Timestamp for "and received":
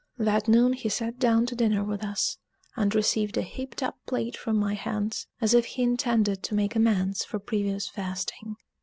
2.75-3.37